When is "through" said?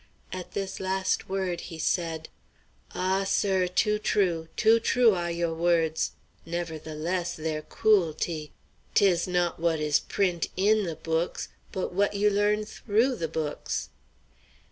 12.65-13.15